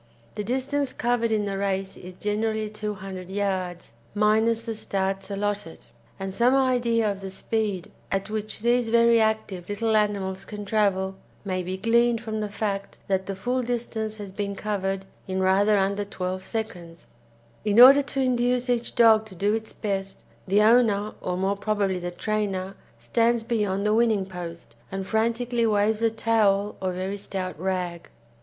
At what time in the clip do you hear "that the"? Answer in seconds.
13.07-13.35